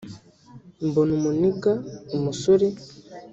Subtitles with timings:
[0.87, 2.67] “Mbona umu nigger(umusore)